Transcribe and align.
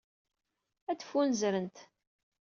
Ad 0.91 0.99
ffunzrent. 1.07 1.77